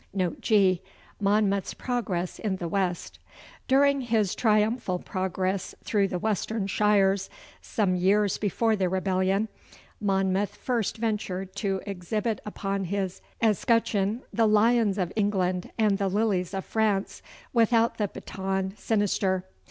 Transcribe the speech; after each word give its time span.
Note 0.15 0.41
G. 0.41 0.81
Monmouth's 1.19 1.75
Progress 1.75 2.39
in 2.39 2.55
the 2.55 2.67
West. 2.67 3.19
During 3.67 4.01
his 4.01 4.33
triumphal 4.33 4.97
progress 4.97 5.75
through 5.83 6.07
the 6.07 6.17
western 6.17 6.65
shires, 6.65 7.29
some 7.61 7.95
years 7.95 8.39
before 8.39 8.75
the 8.75 8.89
rebellion, 8.89 9.47
Monmouth 9.99 10.55
first 10.55 10.97
ventured 10.97 11.55
to 11.57 11.81
exhibit 11.85 12.41
upon 12.47 12.85
his 12.85 13.21
escutcheon 13.43 14.23
the 14.33 14.47
lions 14.47 14.97
of 14.97 15.13
England 15.15 15.71
and 15.77 15.99
the 15.99 16.07
lilies 16.09 16.55
of 16.55 16.65
France, 16.65 17.21
without 17.53 17.99
the 17.99 18.07
baton 18.07 18.75
sinister. 18.75 19.45